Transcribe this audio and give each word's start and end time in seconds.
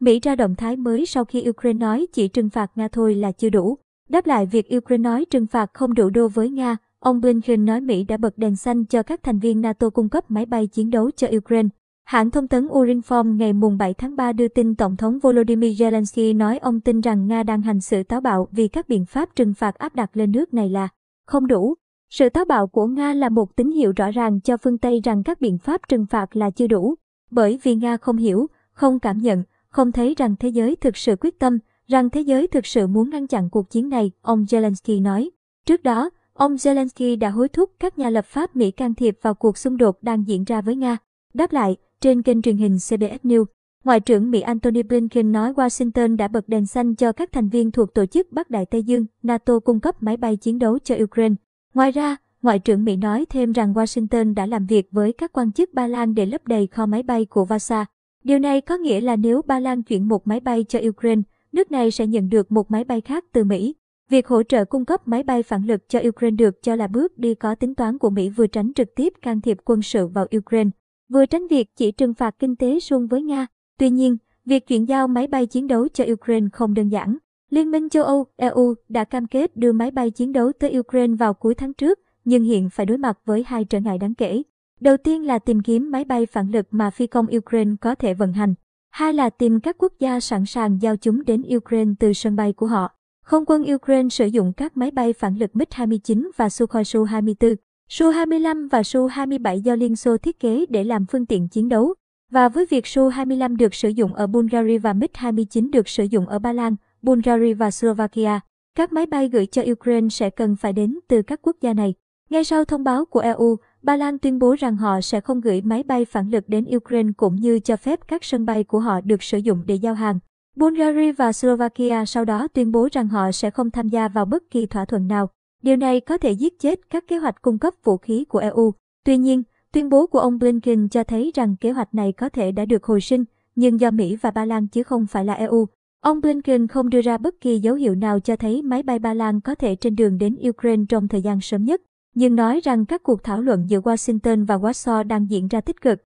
Mỹ 0.00 0.20
ra 0.20 0.34
động 0.34 0.54
thái 0.54 0.76
mới 0.76 1.06
sau 1.06 1.24
khi 1.24 1.48
Ukraine 1.48 1.78
nói 1.78 2.06
chỉ 2.12 2.28
trừng 2.28 2.50
phạt 2.50 2.70
Nga 2.74 2.88
thôi 2.88 3.14
là 3.14 3.32
chưa 3.32 3.50
đủ. 3.50 3.78
Đáp 4.08 4.26
lại 4.26 4.46
việc 4.46 4.76
Ukraine 4.76 5.02
nói 5.02 5.24
trừng 5.24 5.46
phạt 5.46 5.70
không 5.74 5.94
đủ 5.94 6.10
đô 6.10 6.28
với 6.28 6.50
Nga, 6.50 6.76
ông 6.98 7.20
Blinken 7.20 7.64
nói 7.64 7.80
Mỹ 7.80 8.04
đã 8.04 8.16
bật 8.16 8.38
đèn 8.38 8.56
xanh 8.56 8.84
cho 8.84 9.02
các 9.02 9.22
thành 9.22 9.38
viên 9.38 9.60
NATO 9.60 9.90
cung 9.90 10.08
cấp 10.08 10.30
máy 10.30 10.46
bay 10.46 10.66
chiến 10.66 10.90
đấu 10.90 11.10
cho 11.10 11.28
Ukraine. 11.36 11.68
Hãng 12.04 12.30
thông 12.30 12.48
tấn 12.48 12.66
Urinform 12.66 13.36
ngày 13.36 13.52
7 13.78 13.94
tháng 13.94 14.16
3 14.16 14.32
đưa 14.32 14.48
tin 14.48 14.74
Tổng 14.74 14.96
thống 14.96 15.18
Volodymyr 15.18 15.82
Zelensky 15.82 16.36
nói 16.36 16.58
ông 16.58 16.80
tin 16.80 17.00
rằng 17.00 17.26
Nga 17.26 17.42
đang 17.42 17.62
hành 17.62 17.80
sự 17.80 18.02
táo 18.02 18.20
bạo 18.20 18.48
vì 18.50 18.68
các 18.68 18.88
biện 18.88 19.06
pháp 19.06 19.36
trừng 19.36 19.54
phạt 19.54 19.74
áp 19.78 19.94
đặt 19.94 20.16
lên 20.16 20.32
nước 20.32 20.54
này 20.54 20.68
là 20.68 20.88
không 21.26 21.46
đủ. 21.46 21.74
Sự 22.10 22.28
táo 22.28 22.44
bạo 22.44 22.66
của 22.66 22.86
Nga 22.86 23.14
là 23.14 23.28
một 23.28 23.56
tín 23.56 23.70
hiệu 23.70 23.92
rõ 23.96 24.10
ràng 24.10 24.40
cho 24.40 24.56
phương 24.56 24.78
Tây 24.78 25.00
rằng 25.04 25.22
các 25.22 25.40
biện 25.40 25.58
pháp 25.58 25.80
trừng 25.88 26.06
phạt 26.06 26.36
là 26.36 26.50
chưa 26.50 26.66
đủ. 26.66 26.94
Bởi 27.30 27.58
vì 27.62 27.74
Nga 27.74 27.96
không 27.96 28.16
hiểu, 28.16 28.46
không 28.72 28.98
cảm 28.98 29.18
nhận, 29.18 29.42
không 29.70 29.92
thấy 29.92 30.14
rằng 30.18 30.36
thế 30.36 30.48
giới 30.48 30.76
thực 30.76 30.96
sự 30.96 31.16
quyết 31.20 31.38
tâm, 31.38 31.58
rằng 31.88 32.10
thế 32.10 32.20
giới 32.20 32.46
thực 32.46 32.66
sự 32.66 32.86
muốn 32.86 33.10
ngăn 33.10 33.26
chặn 33.26 33.50
cuộc 33.50 33.70
chiến 33.70 33.88
này, 33.88 34.10
ông 34.22 34.44
Zelensky 34.44 35.02
nói. 35.02 35.30
Trước 35.66 35.82
đó, 35.82 36.10
ông 36.32 36.54
Zelensky 36.54 37.18
đã 37.18 37.30
hối 37.30 37.48
thúc 37.48 37.70
các 37.78 37.98
nhà 37.98 38.10
lập 38.10 38.24
pháp 38.24 38.56
Mỹ 38.56 38.70
can 38.70 38.94
thiệp 38.94 39.18
vào 39.22 39.34
cuộc 39.34 39.58
xung 39.58 39.76
đột 39.76 40.02
đang 40.02 40.28
diễn 40.28 40.44
ra 40.44 40.60
với 40.60 40.76
Nga. 40.76 40.96
Đáp 41.34 41.52
lại, 41.52 41.76
trên 42.00 42.22
kênh 42.22 42.42
truyền 42.42 42.56
hình 42.56 42.76
CBS 42.76 43.26
News, 43.26 43.44
Ngoại 43.84 44.00
trưởng 44.00 44.30
Mỹ 44.30 44.40
Antony 44.40 44.82
Blinken 44.82 45.32
nói 45.32 45.52
Washington 45.52 46.16
đã 46.16 46.28
bật 46.28 46.48
đèn 46.48 46.66
xanh 46.66 46.94
cho 46.94 47.12
các 47.12 47.32
thành 47.32 47.48
viên 47.48 47.70
thuộc 47.70 47.94
Tổ 47.94 48.06
chức 48.06 48.32
Bắc 48.32 48.50
Đại 48.50 48.66
Tây 48.66 48.82
Dương, 48.82 49.06
NATO 49.22 49.58
cung 49.58 49.80
cấp 49.80 50.02
máy 50.02 50.16
bay 50.16 50.36
chiến 50.36 50.58
đấu 50.58 50.78
cho 50.78 50.96
Ukraine. 51.02 51.34
Ngoài 51.74 51.92
ra, 51.92 52.16
Ngoại 52.42 52.58
trưởng 52.58 52.84
Mỹ 52.84 52.96
nói 52.96 53.26
thêm 53.30 53.52
rằng 53.52 53.74
Washington 53.74 54.34
đã 54.34 54.46
làm 54.46 54.66
việc 54.66 54.88
với 54.90 55.12
các 55.12 55.32
quan 55.32 55.52
chức 55.52 55.74
Ba 55.74 55.86
Lan 55.86 56.14
để 56.14 56.26
lấp 56.26 56.46
đầy 56.46 56.66
kho 56.66 56.86
máy 56.86 57.02
bay 57.02 57.24
của 57.24 57.44
Vasa. 57.44 57.86
Điều 58.24 58.38
này 58.38 58.60
có 58.60 58.76
nghĩa 58.76 59.00
là 59.00 59.16
nếu 59.16 59.42
Ba 59.42 59.60
Lan 59.60 59.82
chuyển 59.82 60.08
một 60.08 60.26
máy 60.26 60.40
bay 60.40 60.64
cho 60.64 60.78
Ukraine, 60.88 61.22
nước 61.52 61.70
này 61.70 61.90
sẽ 61.90 62.06
nhận 62.06 62.28
được 62.28 62.52
một 62.52 62.70
máy 62.70 62.84
bay 62.84 63.00
khác 63.00 63.24
từ 63.32 63.44
Mỹ. 63.44 63.74
Việc 64.10 64.28
hỗ 64.28 64.42
trợ 64.42 64.64
cung 64.64 64.84
cấp 64.84 65.08
máy 65.08 65.22
bay 65.22 65.42
phản 65.42 65.64
lực 65.64 65.88
cho 65.88 66.00
Ukraine 66.08 66.36
được 66.36 66.62
cho 66.62 66.76
là 66.76 66.86
bước 66.86 67.18
đi 67.18 67.34
có 67.34 67.54
tính 67.54 67.74
toán 67.74 67.98
của 67.98 68.10
Mỹ 68.10 68.28
vừa 68.28 68.46
tránh 68.46 68.72
trực 68.74 68.94
tiếp 68.94 69.12
can 69.22 69.40
thiệp 69.40 69.58
quân 69.64 69.82
sự 69.82 70.06
vào 70.06 70.26
Ukraine, 70.36 70.70
vừa 71.08 71.26
tránh 71.26 71.46
việc 71.48 71.76
chỉ 71.76 71.92
trừng 71.92 72.14
phạt 72.14 72.34
kinh 72.38 72.56
tế 72.56 72.80
xuông 72.80 73.06
với 73.06 73.22
Nga. 73.22 73.46
Tuy 73.78 73.90
nhiên, 73.90 74.16
việc 74.44 74.66
chuyển 74.66 74.88
giao 74.88 75.08
máy 75.08 75.26
bay 75.26 75.46
chiến 75.46 75.66
đấu 75.66 75.88
cho 75.88 76.04
Ukraine 76.12 76.46
không 76.52 76.74
đơn 76.74 76.88
giản. 76.88 77.16
Liên 77.50 77.70
minh 77.70 77.88
châu 77.88 78.04
Âu, 78.04 78.26
EU 78.36 78.74
đã 78.88 79.04
cam 79.04 79.26
kết 79.26 79.56
đưa 79.56 79.72
máy 79.72 79.90
bay 79.90 80.10
chiến 80.10 80.32
đấu 80.32 80.52
tới 80.52 80.78
Ukraine 80.78 81.14
vào 81.14 81.34
cuối 81.34 81.54
tháng 81.54 81.74
trước, 81.74 81.98
nhưng 82.24 82.42
hiện 82.42 82.70
phải 82.70 82.86
đối 82.86 82.98
mặt 82.98 83.18
với 83.24 83.44
hai 83.46 83.64
trở 83.64 83.80
ngại 83.80 83.98
đáng 83.98 84.14
kể. 84.14 84.42
Đầu 84.80 84.96
tiên 84.96 85.26
là 85.26 85.38
tìm 85.38 85.60
kiếm 85.60 85.90
máy 85.90 86.04
bay 86.04 86.26
phản 86.26 86.50
lực 86.50 86.66
mà 86.70 86.90
phi 86.90 87.06
công 87.06 87.26
Ukraine 87.36 87.70
có 87.80 87.94
thể 87.94 88.14
vận 88.14 88.32
hành. 88.32 88.54
Hai 88.90 89.12
là 89.12 89.30
tìm 89.30 89.60
các 89.60 89.76
quốc 89.78 89.92
gia 89.98 90.20
sẵn 90.20 90.46
sàng 90.46 90.82
giao 90.82 90.96
chúng 90.96 91.24
đến 91.24 91.42
Ukraine 91.56 91.92
từ 92.00 92.12
sân 92.12 92.36
bay 92.36 92.52
của 92.52 92.66
họ. 92.66 92.90
Không 93.22 93.44
quân 93.46 93.74
Ukraine 93.74 94.08
sử 94.08 94.26
dụng 94.26 94.52
các 94.52 94.76
máy 94.76 94.90
bay 94.90 95.12
phản 95.12 95.36
lực 95.36 95.50
MiG-29 95.54 96.30
và 96.36 96.48
Sukhoi 96.48 96.82
Su-24, 96.82 97.54
Su-25 97.90 98.68
và 98.68 98.80
Su-27 98.80 99.56
do 99.56 99.74
Liên 99.74 99.96
Xô 99.96 100.16
thiết 100.16 100.40
kế 100.40 100.66
để 100.68 100.84
làm 100.84 101.06
phương 101.06 101.26
tiện 101.26 101.48
chiến 101.48 101.68
đấu. 101.68 101.94
Và 102.30 102.48
với 102.48 102.66
việc 102.70 102.84
Su-25 102.84 103.56
được 103.56 103.74
sử 103.74 103.88
dụng 103.88 104.14
ở 104.14 104.26
Bulgaria 104.26 104.78
và 104.78 104.92
MiG-29 104.92 105.70
được 105.70 105.88
sử 105.88 106.04
dụng 106.04 106.26
ở 106.26 106.38
Ba 106.38 106.52
Lan, 106.52 106.76
Bulgaria 107.02 107.54
và 107.54 107.70
Slovakia, 107.70 108.40
các 108.74 108.92
máy 108.92 109.06
bay 109.06 109.28
gửi 109.28 109.46
cho 109.46 109.62
Ukraine 109.72 110.08
sẽ 110.08 110.30
cần 110.30 110.56
phải 110.56 110.72
đến 110.72 110.98
từ 111.08 111.22
các 111.22 111.40
quốc 111.42 111.56
gia 111.60 111.74
này. 111.74 111.94
Ngay 112.30 112.44
sau 112.44 112.64
thông 112.64 112.84
báo 112.84 113.04
của 113.04 113.20
EU, 113.20 113.56
Ba 113.82 113.96
Lan 113.96 114.18
tuyên 114.18 114.38
bố 114.38 114.54
rằng 114.58 114.76
họ 114.76 115.00
sẽ 115.00 115.20
không 115.20 115.40
gửi 115.40 115.60
máy 115.60 115.82
bay 115.82 116.04
phản 116.04 116.30
lực 116.30 116.48
đến 116.48 116.64
Ukraine 116.76 117.12
cũng 117.16 117.36
như 117.36 117.58
cho 117.58 117.76
phép 117.76 118.00
các 118.08 118.24
sân 118.24 118.46
bay 118.46 118.64
của 118.64 118.80
họ 118.80 119.00
được 119.00 119.22
sử 119.22 119.38
dụng 119.38 119.62
để 119.66 119.74
giao 119.74 119.94
hàng. 119.94 120.18
Bulgaria 120.56 121.12
và 121.12 121.32
Slovakia 121.32 122.04
sau 122.06 122.24
đó 122.24 122.48
tuyên 122.48 122.72
bố 122.72 122.88
rằng 122.92 123.08
họ 123.08 123.32
sẽ 123.32 123.50
không 123.50 123.70
tham 123.70 123.88
gia 123.88 124.08
vào 124.08 124.24
bất 124.24 124.42
kỳ 124.50 124.66
thỏa 124.66 124.84
thuận 124.84 125.08
nào. 125.08 125.28
Điều 125.62 125.76
này 125.76 126.00
có 126.00 126.18
thể 126.18 126.32
giết 126.32 126.58
chết 126.58 126.90
các 126.90 127.04
kế 127.08 127.18
hoạch 127.18 127.42
cung 127.42 127.58
cấp 127.58 127.74
vũ 127.84 127.96
khí 127.96 128.24
của 128.24 128.38
EU. 128.38 128.74
Tuy 129.04 129.16
nhiên, 129.16 129.42
tuyên 129.72 129.88
bố 129.88 130.06
của 130.06 130.18
ông 130.18 130.38
Blinken 130.38 130.88
cho 130.88 131.04
thấy 131.04 131.32
rằng 131.34 131.56
kế 131.56 131.70
hoạch 131.70 131.94
này 131.94 132.12
có 132.12 132.28
thể 132.28 132.52
đã 132.52 132.64
được 132.64 132.84
hồi 132.84 133.00
sinh, 133.00 133.24
nhưng 133.54 133.80
do 133.80 133.90
Mỹ 133.90 134.16
và 134.16 134.30
Ba 134.30 134.44
Lan 134.44 134.66
chứ 134.66 134.82
không 134.82 135.06
phải 135.06 135.24
là 135.24 135.32
EU. 135.32 135.66
Ông 136.00 136.20
Blinken 136.20 136.66
không 136.66 136.90
đưa 136.90 137.00
ra 137.00 137.18
bất 137.18 137.40
kỳ 137.40 137.58
dấu 137.58 137.74
hiệu 137.74 137.94
nào 137.94 138.20
cho 138.20 138.36
thấy 138.36 138.62
máy 138.62 138.82
bay 138.82 138.98
Ba 138.98 139.14
Lan 139.14 139.40
có 139.40 139.54
thể 139.54 139.74
trên 139.74 139.96
đường 139.96 140.18
đến 140.18 140.36
Ukraine 140.48 140.84
trong 140.88 141.08
thời 141.08 141.22
gian 141.22 141.40
sớm 141.40 141.64
nhất 141.64 141.82
nhưng 142.14 142.36
nói 142.36 142.60
rằng 142.64 142.86
các 142.86 143.02
cuộc 143.02 143.22
thảo 143.22 143.42
luận 143.42 143.70
giữa 143.70 143.80
Washington 143.80 144.46
và 144.46 144.56
Warsaw 144.56 145.06
đang 145.06 145.30
diễn 145.30 145.48
ra 145.48 145.60
tích 145.60 145.80
cực. 145.80 145.98